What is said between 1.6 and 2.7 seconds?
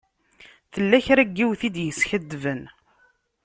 i d-yeskadben.